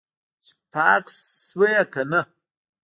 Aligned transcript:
چې 0.45 0.53
پاک 0.71 1.05
شوی 1.45 1.77
که 1.93 2.01
نه. 2.11 2.21